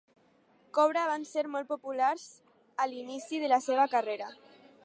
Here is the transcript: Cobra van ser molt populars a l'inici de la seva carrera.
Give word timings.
Cobra 0.77 1.03
van 1.09 1.27
ser 1.33 1.43
molt 1.57 1.69
populars 1.73 2.25
a 2.87 2.91
l'inici 2.95 3.43
de 3.45 3.55
la 3.55 3.65
seva 3.71 3.91
carrera. 3.97 4.37